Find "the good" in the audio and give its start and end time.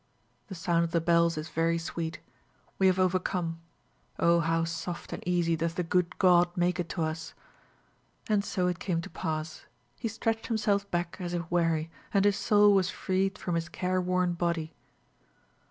5.75-6.17